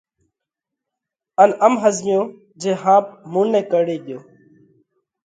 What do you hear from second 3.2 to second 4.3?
مُون نئہ ڪرڙي ڳيوه۔